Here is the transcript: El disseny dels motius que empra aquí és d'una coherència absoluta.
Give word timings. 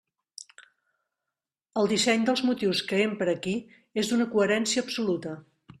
El 1.81 1.91
disseny 1.93 2.25
dels 2.31 2.43
motius 2.49 2.83
que 2.91 3.05
empra 3.05 3.39
aquí 3.39 3.57
és 4.05 4.13
d'una 4.13 4.31
coherència 4.35 4.89
absoluta. 4.89 5.41